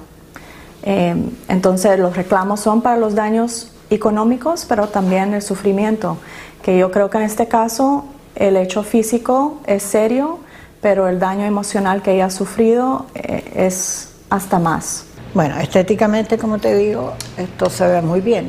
Eh, 0.83 1.15
entonces 1.49 1.99
los 1.99 2.15
reclamos 2.15 2.59
son 2.59 2.81
para 2.81 2.97
los 2.97 3.13
daños 3.13 3.71
económicos, 3.89 4.65
pero 4.67 4.87
también 4.87 5.33
el 5.33 5.41
sufrimiento, 5.41 6.17
que 6.61 6.77
yo 6.77 6.91
creo 6.91 7.09
que 7.09 7.17
en 7.17 7.23
este 7.23 7.47
caso 7.47 8.05
el 8.35 8.57
hecho 8.57 8.83
físico 8.83 9.61
es 9.65 9.83
serio, 9.83 10.39
pero 10.88 11.10
el 11.10 11.20
daño 11.20 11.44
emocional 11.44 12.01
que 12.01 12.13
ella 12.13 12.27
ha 12.27 12.29
sufrido 12.29 13.08
eh, 13.13 13.44
es 13.53 14.08
hasta 14.29 14.58
más. 14.58 15.03
Bueno, 15.34 15.58
estéticamente, 15.58 16.38
como 16.38 16.60
te 16.60 16.74
digo, 16.74 17.13
esto 17.36 17.70
se 17.70 17.86
ve 17.86 18.01
muy 18.01 18.22
bien, 18.22 18.48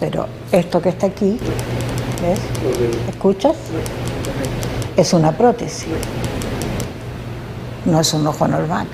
pero 0.00 0.26
esto 0.50 0.82
que 0.82 0.88
está 0.88 1.06
aquí, 1.06 1.38
¿ves? 2.20 2.40
¿Escuchas? 3.08 3.54
Es 4.96 5.12
una 5.12 5.30
prótesis, 5.30 5.86
no 7.84 8.00
es 8.00 8.12
un 8.12 8.26
ojo 8.26 8.48
normal. 8.48 8.88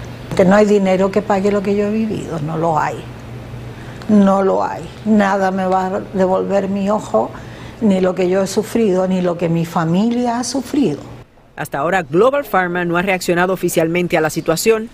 No 0.47 0.55
hay 0.55 0.67
dinero 0.67 1.11
que 1.11 1.23
pague 1.23 1.51
lo 1.51 1.63
que 1.63 1.75
yo 1.75 1.87
he 1.87 1.91
vivido, 1.91 2.41
no 2.41 2.59
lo 2.59 2.79
hay. 2.79 3.03
No 4.11 4.43
lo 4.43 4.63
hay. 4.63 4.87
Nada 5.07 5.51
me 5.51 5.65
va 5.65 5.87
a 5.87 6.01
devolver 6.13 6.69
mi 6.69 6.91
ojo, 6.91 7.31
ni 7.81 8.03
lo 8.03 8.15
que 8.15 8.29
yo 8.29 8.43
he 8.43 8.47
sufrido, 8.47 9.09
ni 9.09 9.23
lo 9.23 9.39
que 9.39 9.49
mi 9.49 9.65
familia 9.65 10.39
ha 10.39 10.45
sufrido. 10.45 11.10
Hasta 11.57 11.79
ahora, 11.79 12.03
Global 12.03 12.45
Pharma 12.45 12.85
no 12.85 12.97
ha 12.97 13.03
reaccionado 13.03 13.53
oficialmente 13.53 14.17
a 14.17 14.21
la 14.21 14.31
situación. 14.31 14.89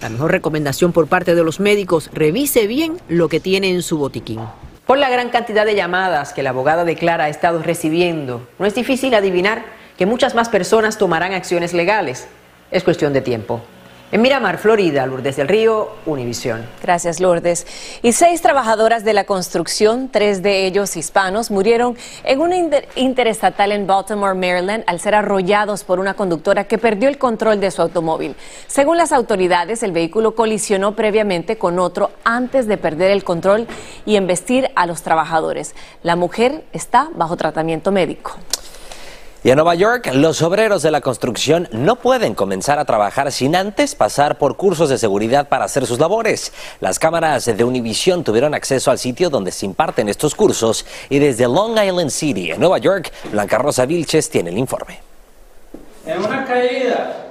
La 0.00 0.08
mejor 0.08 0.32
recomendación 0.32 0.92
por 0.92 1.06
parte 1.06 1.34
de 1.34 1.44
los 1.44 1.60
médicos, 1.60 2.10
revise 2.12 2.66
bien 2.66 2.98
lo 3.08 3.28
que 3.28 3.40
tiene 3.40 3.70
en 3.70 3.82
su 3.82 3.98
botiquín. 3.98 4.40
Por 4.86 4.98
la 4.98 5.10
gran 5.10 5.28
cantidad 5.28 5.66
de 5.66 5.74
llamadas 5.74 6.32
que 6.32 6.42
la 6.42 6.50
abogada 6.50 6.84
declara 6.84 7.24
ha 7.24 7.28
estado 7.28 7.62
recibiendo, 7.62 8.46
no 8.58 8.66
es 8.66 8.74
difícil 8.74 9.14
adivinar 9.14 9.64
que 9.98 10.06
muchas 10.06 10.34
más 10.34 10.48
personas 10.48 10.96
tomarán 10.96 11.32
acciones 11.32 11.74
legales. 11.74 12.28
Es 12.70 12.84
cuestión 12.84 13.12
de 13.12 13.20
tiempo. 13.20 13.60
En 14.10 14.22
Miramar, 14.22 14.56
Florida, 14.56 15.04
Lourdes 15.04 15.36
del 15.36 15.48
Río, 15.48 15.90
Univisión. 16.06 16.64
Gracias, 16.82 17.20
Lourdes. 17.20 17.66
Y 18.00 18.12
seis 18.12 18.40
trabajadoras 18.40 19.04
de 19.04 19.12
la 19.12 19.24
construcción, 19.24 20.08
tres 20.10 20.42
de 20.42 20.64
ellos 20.64 20.96
hispanos, 20.96 21.50
murieron 21.50 21.94
en 22.24 22.40
una 22.40 22.56
interestatal 22.96 23.70
en 23.70 23.86
Baltimore, 23.86 24.32
Maryland, 24.32 24.82
al 24.86 24.98
ser 24.98 25.14
arrollados 25.14 25.84
por 25.84 26.00
una 26.00 26.14
conductora 26.14 26.64
que 26.64 26.78
perdió 26.78 27.10
el 27.10 27.18
control 27.18 27.60
de 27.60 27.70
su 27.70 27.82
automóvil. 27.82 28.34
Según 28.66 28.96
las 28.96 29.12
autoridades, 29.12 29.82
el 29.82 29.92
vehículo 29.92 30.34
colisionó 30.34 30.94
previamente 30.94 31.58
con 31.58 31.78
otro 31.78 32.10
antes 32.24 32.66
de 32.66 32.78
perder 32.78 33.10
el 33.10 33.24
control 33.24 33.66
y 34.06 34.16
embestir 34.16 34.70
a 34.74 34.86
los 34.86 35.02
trabajadores. 35.02 35.74
La 36.02 36.16
mujer 36.16 36.64
está 36.72 37.10
bajo 37.14 37.36
tratamiento 37.36 37.92
médico. 37.92 38.38
Y 39.44 39.50
en 39.50 39.56
Nueva 39.56 39.76
York, 39.76 40.10
los 40.14 40.42
obreros 40.42 40.82
de 40.82 40.90
la 40.90 41.00
construcción 41.00 41.68
no 41.70 41.94
pueden 41.96 42.34
comenzar 42.34 42.80
a 42.80 42.84
trabajar 42.84 43.30
sin 43.30 43.54
antes 43.54 43.94
pasar 43.94 44.36
por 44.36 44.56
cursos 44.56 44.90
de 44.90 44.98
seguridad 44.98 45.48
para 45.48 45.64
hacer 45.64 45.86
sus 45.86 46.00
labores. 46.00 46.52
Las 46.80 46.98
cámaras 46.98 47.44
de 47.44 47.62
Univision 47.62 48.24
tuvieron 48.24 48.52
acceso 48.52 48.90
al 48.90 48.98
sitio 48.98 49.30
donde 49.30 49.52
se 49.52 49.64
imparten 49.64 50.08
estos 50.08 50.34
cursos 50.34 50.84
y 51.08 51.20
desde 51.20 51.44
Long 51.44 51.78
Island 51.78 52.10
City, 52.10 52.50
en 52.50 52.58
Nueva 52.58 52.78
York, 52.78 53.12
Blanca 53.30 53.58
Rosa 53.58 53.86
Vilches 53.86 54.28
tiene 54.28 54.50
el 54.50 54.58
informe. 54.58 55.00
En 56.04 56.18
una 56.18 56.44
caída 56.44 57.27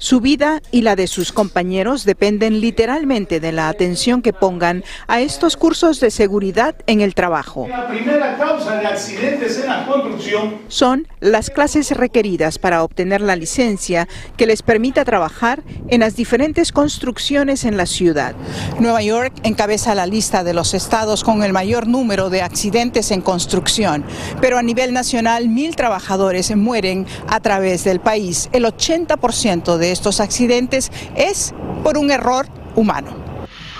su 0.00 0.20
vida 0.20 0.62
y 0.70 0.80
la 0.80 0.96
de 0.96 1.06
sus 1.06 1.30
compañeros 1.30 2.06
dependen 2.06 2.62
literalmente 2.62 3.38
de 3.38 3.52
la 3.52 3.68
atención 3.68 4.22
que 4.22 4.32
pongan 4.32 4.82
a 5.06 5.20
estos 5.20 5.58
cursos 5.58 6.00
de 6.00 6.10
seguridad 6.10 6.74
en 6.86 7.02
el 7.02 7.14
trabajo. 7.14 7.68
La 7.68 7.86
primera 7.86 8.38
causa 8.38 8.76
de 8.76 8.86
accidentes 8.86 9.58
en 9.58 9.66
la 9.66 9.86
construcción 9.86 10.56
son 10.68 11.06
las 11.20 11.50
clases 11.50 11.90
requeridas 11.90 12.58
para 12.58 12.82
obtener 12.82 13.20
la 13.20 13.36
licencia 13.36 14.08
que 14.38 14.46
les 14.46 14.62
permita 14.62 15.04
trabajar 15.04 15.62
en 15.88 16.00
las 16.00 16.16
diferentes 16.16 16.72
construcciones 16.72 17.66
en 17.66 17.76
la 17.76 17.84
ciudad. 17.84 18.34
Nueva 18.78 19.02
York 19.02 19.34
encabeza 19.42 19.94
la 19.94 20.06
lista 20.06 20.44
de 20.44 20.54
los 20.54 20.72
estados 20.72 21.24
con 21.24 21.42
el 21.42 21.52
mayor 21.52 21.86
número 21.86 22.30
de 22.30 22.40
accidentes 22.40 23.10
en 23.10 23.20
construcción, 23.20 24.06
pero 24.40 24.56
a 24.56 24.62
nivel 24.62 24.94
nacional 24.94 25.50
mil 25.50 25.76
trabajadores 25.76 26.56
mueren 26.56 27.06
a 27.28 27.40
través 27.40 27.84
del 27.84 28.00
país. 28.00 28.48
El 28.52 28.64
80% 28.64 29.76
de 29.76 29.89
estos 29.92 30.20
accidentes 30.20 30.90
es 31.16 31.54
por 31.82 31.98
un 31.98 32.10
error 32.10 32.46
humano. 32.76 33.30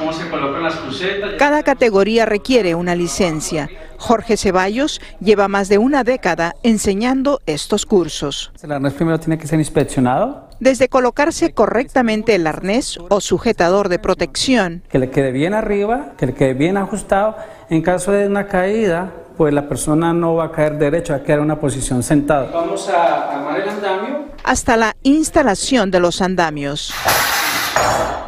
¿Cómo 0.01 0.14
se 0.14 0.31
colocan 0.31 0.62
las 0.62 0.77
crucetas? 0.77 1.33
Cada 1.38 1.62
categoría 1.62 2.25
requiere 2.25 2.75
una 2.75 2.94
licencia. 2.94 3.68
Jorge 3.99 4.38
Ceballos 4.38 4.99
lleva 5.20 5.46
más 5.46 5.68
de 5.68 5.77
una 5.77 6.05
década 6.05 6.55
enseñando 6.62 7.40
estos 7.44 7.85
cursos. 7.85 8.51
El 8.62 8.73
arnés 8.73 8.94
primero 8.94 9.20
tiene 9.20 9.37
que 9.37 9.46
ser 9.46 9.59
inspeccionado. 9.59 10.49
Desde 10.59 10.88
colocarse 10.88 11.53
correctamente 11.53 12.35
el 12.35 12.46
arnés 12.46 12.99
o 13.11 13.20
sujetador 13.20 13.90
de 13.90 13.99
protección. 13.99 14.83
Que 14.88 14.99
le 14.99 15.11
quede 15.11 15.33
bien 15.33 15.53
arriba, 15.53 16.12
que 16.16 16.25
le 16.25 16.33
quede 16.33 16.55
bien 16.55 16.79
ajustado. 16.79 17.37
En 17.68 17.83
caso 17.83 18.12
de 18.12 18.27
una 18.27 18.46
caída, 18.46 19.12
pues 19.37 19.53
la 19.53 19.68
persona 19.68 20.14
no 20.14 20.35
va 20.35 20.46
a 20.46 20.53
caer 20.53 20.79
derecho, 20.79 21.12
va 21.12 21.18
a 21.18 21.23
quedar 21.23 21.40
en 21.40 21.44
una 21.44 21.61
posición 21.61 22.03
sentada. 22.03 22.51
Vamos 22.53 22.88
a 22.88 23.37
armar 23.37 23.61
el 23.61 23.68
andamio. 23.68 24.30
Hasta 24.44 24.76
la 24.76 24.96
instalación 25.03 25.90
de 25.90 26.00
los 26.00 26.22
andamios 26.22 26.92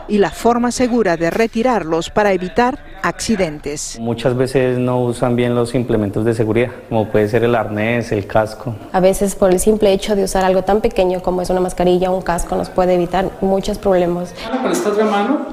y 0.09 0.18
la 0.18 0.31
forma 0.31 0.70
segura 0.70 1.16
de 1.16 1.31
retirarlos 1.31 2.11
para 2.11 2.33
evitar 2.33 2.79
accidentes. 3.03 3.98
Muchas 3.98 4.37
veces 4.37 4.79
no 4.79 5.03
usan 5.03 5.37
bien 5.37 5.55
los 5.55 5.75
implementos 5.75 6.25
de 6.25 6.35
seguridad, 6.35 6.70
como 6.88 7.09
puede 7.09 7.29
ser 7.29 7.44
el 7.44 7.55
arnés, 7.55 8.12
el 8.12 8.27
casco. 8.27 8.75
A 8.92 9.01
veces 9.01 9.35
por 9.35 9.51
el 9.51 9.59
simple 9.59 9.92
hecho 9.92 10.14
de 10.14 10.25
usar 10.25 10.44
algo 10.44 10.62
tan 10.62 10.81
pequeño 10.81 11.22
como 11.22 11.42
es 11.42 11.51
una 11.51 11.61
mascarilla 11.61 12.11
o 12.11 12.16
un 12.16 12.22
casco 12.22 12.57
nos 12.57 12.68
puede 12.68 12.94
evitar 12.94 13.31
muchos 13.40 13.79
problemas. 13.79 14.35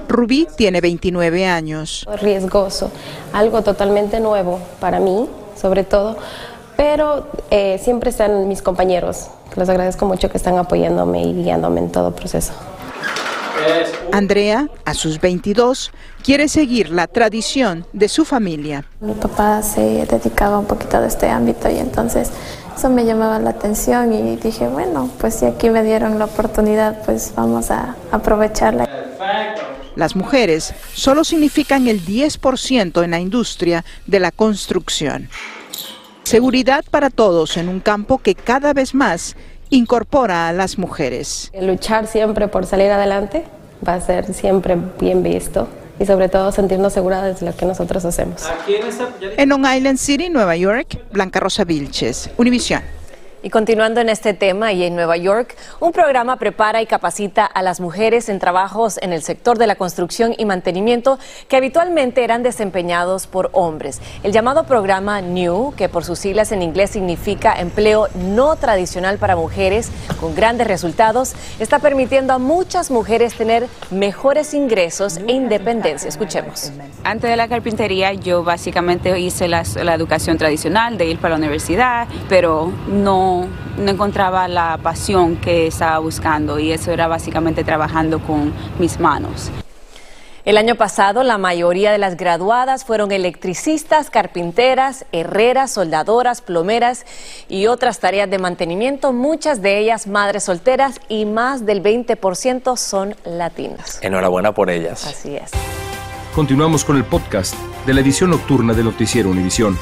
Rubí 0.07 0.47
tiene 0.55 0.81
29 0.81 1.47
años. 1.47 2.05
Riesgoso, 2.21 2.91
algo 3.33 3.61
totalmente 3.61 4.19
nuevo 4.19 4.59
para 4.79 4.99
mí 4.99 5.27
sobre 5.59 5.83
todo, 5.83 6.17
pero 6.79 7.27
eh, 7.51 7.77
siempre 7.83 8.09
están 8.09 8.47
mis 8.47 8.61
compañeros. 8.61 9.27
Les 9.57 9.67
agradezco 9.67 10.05
mucho 10.05 10.29
que 10.29 10.37
están 10.37 10.57
apoyándome 10.57 11.21
y 11.23 11.33
guiándome 11.33 11.81
en 11.81 11.91
todo 11.91 12.15
proceso. 12.15 12.53
Andrea, 14.13 14.69
a 14.85 14.93
sus 14.93 15.19
22, 15.19 15.91
quiere 16.23 16.47
seguir 16.47 16.89
la 16.89 17.07
tradición 17.07 17.85
de 17.91 18.07
su 18.07 18.23
familia. 18.23 18.85
Mi 19.01 19.11
papá 19.11 19.61
se 19.61 20.05
dedicaba 20.05 20.57
un 20.57 20.67
poquito 20.67 20.95
a 20.95 21.05
este 21.05 21.27
ámbito 21.27 21.69
y 21.69 21.79
entonces 21.79 22.31
eso 22.73 22.89
me 22.89 23.03
llamaba 23.03 23.39
la 23.39 23.49
atención 23.49 24.13
y 24.13 24.37
dije, 24.37 24.69
bueno, 24.69 25.09
pues 25.19 25.33
si 25.33 25.47
aquí 25.47 25.69
me 25.69 25.83
dieron 25.83 26.17
la 26.17 26.25
oportunidad, 26.25 27.03
pues 27.03 27.33
vamos 27.35 27.71
a 27.71 27.97
aprovecharla. 28.09 28.87
Las 29.97 30.15
mujeres 30.15 30.73
solo 30.93 31.25
significan 31.25 31.89
el 31.89 32.05
10% 32.05 33.03
en 33.03 33.11
la 33.11 33.19
industria 33.19 33.83
de 34.07 34.21
la 34.21 34.31
construcción. 34.31 35.27
Seguridad 36.29 36.85
para 36.91 37.09
todos 37.09 37.57
en 37.57 37.69
un 37.69 37.79
campo 37.79 38.19
que 38.19 38.35
cada 38.35 38.71
vez 38.71 38.93
más 38.93 39.35
incorpora 39.71 40.47
a 40.47 40.53
las 40.53 40.77
mujeres. 40.77 41.51
Luchar 41.59 42.05
siempre 42.05 42.47
por 42.47 42.67
salir 42.67 42.91
adelante 42.91 43.45
va 43.85 43.95
a 43.95 44.01
ser 44.01 44.31
siempre 44.31 44.77
bien 45.01 45.23
visto 45.23 45.67
y 45.99 46.05
sobre 46.05 46.29
todo 46.29 46.51
sentirnos 46.51 46.93
seguras 46.93 47.39
de 47.39 47.45
lo 47.47 47.55
que 47.57 47.65
nosotros 47.65 48.05
hacemos. 48.05 48.43
En 49.37 49.49
Long 49.49 49.65
Island 49.65 49.97
City, 49.97 50.29
Nueva 50.29 50.55
York, 50.55 50.99
Blanca 51.11 51.39
Rosa 51.39 51.63
Vilches, 51.63 52.29
Univisión. 52.37 52.83
Y 53.41 53.49
continuando 53.49 54.01
en 54.01 54.09
este 54.09 54.33
tema 54.33 54.73
y 54.73 54.83
en 54.83 54.95
Nueva 54.95 55.15
York, 55.15 55.55
un 55.79 55.93
programa 55.93 56.35
prepara 56.35 56.81
y 56.81 56.85
capacita 56.85 57.45
a 57.45 57.61
las 57.61 57.79
mujeres 57.79 58.27
en 58.27 58.37
trabajos 58.37 58.99
en 59.01 59.13
el 59.13 59.23
sector 59.23 59.57
de 59.57 59.65
la 59.65 59.75
construcción 59.75 60.35
y 60.37 60.43
mantenimiento 60.43 61.17
que 61.47 61.55
habitualmente 61.55 62.25
eran 62.25 62.43
desempeñados 62.43 63.27
por 63.27 63.49
hombres. 63.53 64.01
El 64.23 64.33
llamado 64.33 64.65
programa 64.65 65.21
NEW, 65.21 65.73
que 65.77 65.87
por 65.87 66.03
sus 66.03 66.19
siglas 66.19 66.51
en 66.51 66.61
inglés 66.61 66.89
significa 66.89 67.57
empleo 67.57 68.09
no 68.13 68.57
tradicional 68.57 69.19
para 69.19 69.37
mujeres 69.37 69.89
con 70.19 70.35
grandes 70.35 70.67
resultados, 70.67 71.33
está 71.59 71.79
permitiendo 71.79 72.33
a 72.33 72.39
muchas 72.39 72.91
mujeres 72.91 73.35
tener 73.35 73.67
mejores 73.89 74.53
ingresos 74.53 75.15
e 75.15 75.31
independencia. 75.31 76.09
Escuchemos. 76.09 76.73
Antes 77.05 77.29
de 77.29 77.37
la 77.37 77.47
carpintería 77.47 78.11
yo 78.11 78.43
básicamente 78.43 79.17
hice 79.17 79.47
la, 79.47 79.63
la 79.81 79.93
educación 79.93 80.37
tradicional 80.37 80.97
de 80.97 81.05
ir 81.05 81.19
para 81.19 81.35
la 81.35 81.37
universidad, 81.37 82.05
pero 82.27 82.73
no 82.89 83.28
no, 83.29 83.47
no 83.77 83.91
encontraba 83.91 84.47
la 84.47 84.77
pasión 84.81 85.37
que 85.37 85.67
estaba 85.67 85.99
buscando 85.99 86.59
y 86.59 86.71
eso 86.71 86.91
era 86.91 87.07
básicamente 87.07 87.63
trabajando 87.63 88.19
con 88.19 88.53
mis 88.79 88.99
manos. 88.99 89.51
El 90.45 90.57
año 90.57 90.75
pasado, 90.75 91.21
la 91.23 91.37
mayoría 91.37 91.91
de 91.91 91.97
las 91.99 92.17
graduadas 92.17 92.83
fueron 92.83 93.11
electricistas, 93.11 94.09
carpinteras, 94.09 95.05
herreras, 95.11 95.71
soldadoras, 95.71 96.41
plomeras 96.41 97.05
y 97.49 97.67
otras 97.67 97.99
tareas 97.99 98.29
de 98.29 98.39
mantenimiento, 98.39 99.13
muchas 99.13 99.61
de 99.61 99.77
ellas 99.77 100.07
madres 100.07 100.45
solteras 100.45 101.01
y 101.07 101.25
más 101.25 101.65
del 101.65 101.83
20% 101.83 102.77
son 102.77 103.15
latinas. 103.25 103.99
Enhorabuena 104.01 104.53
por 104.53 104.71
ellas. 104.71 105.05
Así 105.05 105.35
es. 105.35 105.51
Continuamos 106.33 106.83
con 106.83 106.95
el 106.95 107.03
podcast 107.03 107.53
de 107.85 107.93
la 107.93 108.01
edición 108.01 108.31
nocturna 108.31 108.73
de 108.73 108.83
Noticiero 108.83 109.29
Univisión. 109.29 109.77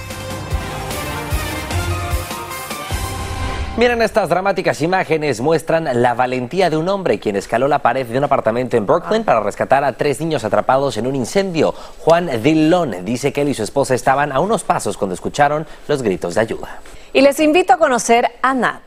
Miren 3.77 4.01
estas 4.01 4.27
dramáticas 4.27 4.81
imágenes 4.81 5.39
muestran 5.39 6.01
la 6.01 6.15
valentía 6.15 6.71
de 6.71 6.77
un 6.77 6.89
hombre 6.89 7.19
quien 7.19 7.35
escaló 7.35 7.67
la 7.67 7.77
pared 7.77 8.07
de 8.07 8.17
un 8.17 8.23
apartamento 8.23 8.75
en 8.75 8.87
Brooklyn 8.87 9.23
para 9.23 9.39
rescatar 9.39 9.83
a 9.83 9.93
tres 9.93 10.19
niños 10.19 10.43
atrapados 10.43 10.97
en 10.97 11.05
un 11.05 11.15
incendio. 11.15 11.75
Juan 11.99 12.41
Dillon 12.41 13.05
dice 13.05 13.31
que 13.31 13.41
él 13.41 13.49
y 13.49 13.53
su 13.53 13.61
esposa 13.61 13.93
estaban 13.93 14.31
a 14.31 14.39
unos 14.39 14.63
pasos 14.63 14.97
cuando 14.97 15.13
escucharon 15.13 15.67
los 15.87 16.01
gritos 16.01 16.33
de 16.33 16.41
ayuda. 16.41 16.79
Y 17.13 17.21
les 17.21 17.39
invito 17.39 17.73
a 17.73 17.77
conocer 17.77 18.27
a 18.41 18.55
Nat. 18.55 18.81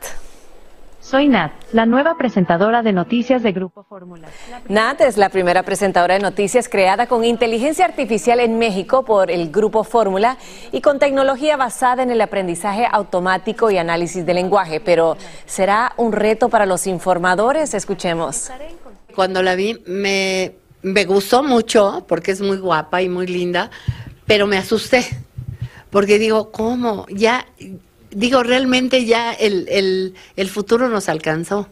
Soy 1.11 1.27
Nat, 1.27 1.51
la 1.73 1.85
nueva 1.85 2.15
presentadora 2.17 2.83
de 2.83 2.93
noticias 2.93 3.43
de 3.43 3.51
Grupo 3.51 3.83
Fórmula. 3.83 4.29
Nat 4.69 5.01
es 5.01 5.17
la 5.17 5.27
primera 5.27 5.61
presentadora 5.63 6.13
de 6.13 6.21
noticias 6.21 6.69
creada 6.69 7.07
con 7.07 7.25
inteligencia 7.25 7.83
artificial 7.83 8.39
en 8.39 8.57
México 8.57 9.03
por 9.03 9.29
el 9.29 9.51
Grupo 9.51 9.83
Fórmula 9.83 10.37
y 10.71 10.79
con 10.79 10.99
tecnología 10.99 11.57
basada 11.57 12.01
en 12.01 12.11
el 12.11 12.21
aprendizaje 12.21 12.87
automático 12.89 13.69
y 13.69 13.77
análisis 13.77 14.25
de 14.25 14.33
lenguaje. 14.33 14.79
Pero 14.79 15.17
¿será 15.45 15.91
un 15.97 16.13
reto 16.13 16.47
para 16.47 16.65
los 16.65 16.87
informadores? 16.87 17.73
Escuchemos. 17.73 18.49
Cuando 19.13 19.43
la 19.43 19.55
vi 19.55 19.83
me, 19.85 20.53
me 20.81 21.03
gustó 21.03 21.43
mucho 21.43 22.05
porque 22.07 22.31
es 22.31 22.39
muy 22.39 22.55
guapa 22.55 23.01
y 23.01 23.09
muy 23.09 23.27
linda, 23.27 23.69
pero 24.25 24.47
me 24.47 24.57
asusté 24.57 25.05
porque 25.89 26.17
digo, 26.19 26.51
¿cómo? 26.51 27.05
Ya 27.09 27.45
digo, 28.11 28.43
realmente 28.43 29.05
ya 29.05 29.33
el, 29.33 29.67
el, 29.69 30.15
el 30.35 30.49
futuro 30.49 30.87
nos 30.89 31.09
alcanzó. 31.09 31.67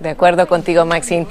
De 0.00 0.10
acuerdo 0.10 0.46
contigo, 0.46 0.84
Maxine. 0.84 1.26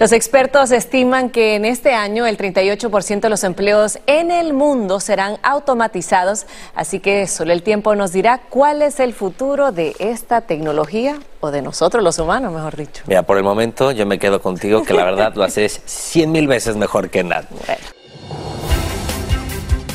Los 0.00 0.10
expertos 0.10 0.72
estiman 0.72 1.30
que 1.30 1.54
en 1.54 1.64
este 1.64 1.94
año 1.94 2.26
el 2.26 2.36
38% 2.36 3.20
de 3.20 3.28
los 3.28 3.44
empleos 3.44 4.00
en 4.06 4.32
el 4.32 4.52
mundo 4.52 4.98
serán 4.98 5.38
automatizados, 5.42 6.46
así 6.74 6.98
que 6.98 7.28
solo 7.28 7.52
el 7.52 7.62
tiempo 7.62 7.94
nos 7.94 8.12
dirá 8.12 8.40
cuál 8.48 8.82
es 8.82 8.98
el 8.98 9.14
futuro 9.14 9.70
de 9.70 9.94
esta 10.00 10.40
tecnología 10.40 11.18
o 11.40 11.52
de 11.52 11.62
nosotros 11.62 12.02
los 12.02 12.18
humanos, 12.18 12.52
mejor 12.52 12.76
dicho. 12.76 13.04
Mira, 13.06 13.22
por 13.22 13.36
el 13.36 13.44
momento 13.44 13.92
yo 13.92 14.06
me 14.06 14.18
quedo 14.18 14.42
contigo, 14.42 14.82
que 14.82 14.94
la 14.94 15.04
verdad 15.04 15.32
lo 15.36 15.44
haces 15.44 15.80
100 15.84 16.32
mil 16.32 16.48
veces 16.48 16.74
mejor 16.74 17.10
que 17.10 17.22
Nat. 17.22 17.46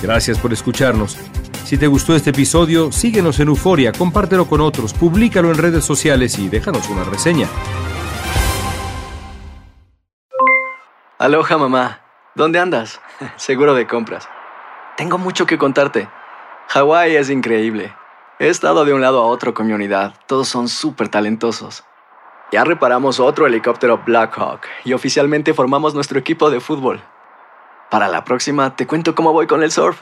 Gracias 0.02 0.38
por 0.40 0.54
escucharnos. 0.54 1.18
Si 1.64 1.78
te 1.78 1.88
gustó 1.88 2.14
este 2.14 2.32
episodio, 2.32 2.92
síguenos 2.92 3.40
en 3.40 3.48
Euforia, 3.48 3.94
compártelo 3.94 4.48
con 4.48 4.60
otros, 4.60 4.94
públicalo 4.94 5.50
en 5.50 5.58
redes 5.58 5.86
sociales 5.86 6.38
y 6.38 6.50
déjanos 6.50 6.90
una 6.90 7.06
reseña. 7.06 7.48
Aloha 11.18 11.58
mamá, 11.58 12.02
¿dónde 12.36 12.60
andas? 12.60 13.00
Seguro 13.38 13.74
de 13.76 13.88
compras. 13.88 14.28
Tengo 14.98 15.18
mucho 15.18 15.46
que 15.46 15.58
contarte. 15.58 16.10
Hawái 16.68 17.16
es 17.16 17.30
increíble. 17.30 17.96
He 18.40 18.50
estado 18.50 18.84
de 18.84 18.94
un 18.94 19.00
lado 19.00 19.22
a 19.22 19.28
otro 19.28 19.54
con 19.54 19.66
mi 19.66 19.74
unidad. 19.74 20.16
Todos 20.28 20.50
son 20.50 20.68
súper 20.68 21.08
talentosos. 21.08 21.86
Ya 22.52 22.66
reparamos 22.66 23.22
otro 23.22 23.48
helicóptero 23.48 24.04
Blackhawk 24.06 24.62
y 24.84 24.92
oficialmente 24.92 25.54
formamos 25.54 25.96
nuestro 25.96 26.20
equipo 26.20 26.52
de 26.52 26.60
fútbol. 26.60 27.02
Para 27.90 28.10
la 28.10 28.26
próxima 28.26 28.76
te 28.76 28.86
cuento 28.86 29.16
cómo 29.16 29.32
voy 29.32 29.48
con 29.48 29.64
el 29.64 29.72
surf 29.72 30.02